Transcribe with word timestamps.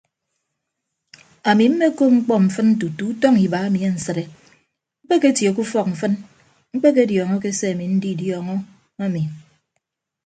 Ami 1.49 1.65
mmekop 1.71 2.09
mkpọ 2.17 2.35
mfịn 2.45 2.69
tutu 2.79 3.03
utọñ 3.11 3.33
iba 3.45 3.57
emi 3.67 3.79
ansịde 3.89 4.23
mkpeketie 5.01 5.49
ke 5.55 5.61
ufọk 5.65 5.87
mfịn 5.91 6.13
mkpediọọñọke 6.73 7.49
se 7.59 7.65
ami 7.71 7.85
ndidiọọñọ 7.95 8.55
ami. 9.03 9.21